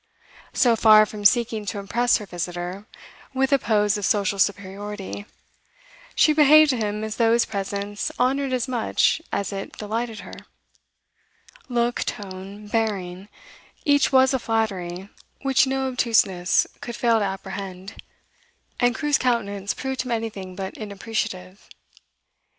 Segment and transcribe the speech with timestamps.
[0.55, 2.87] So far from seeking to impress her visitor
[3.35, 5.27] with a pose of social superiority,
[6.15, 10.33] she behaved to him as though his presence honoured as much as it delighted her;
[11.69, 13.27] look, tone, bearing,
[13.85, 15.07] each was a flattery
[15.43, 18.01] which no obtuseness could fail to apprehend,
[18.79, 21.69] and Crewe's countenance proved him anything but inappreciative.